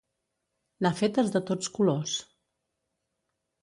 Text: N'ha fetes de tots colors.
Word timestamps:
N'ha 0.85 0.91
fetes 1.03 1.31
de 1.37 1.43
tots 1.51 1.71
colors. 1.79 2.19